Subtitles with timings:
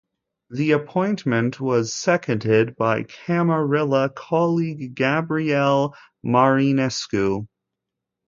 [0.49, 5.93] The appointment was seconded by camarilla colleague Gabriel
[6.25, 7.47] Marinescu.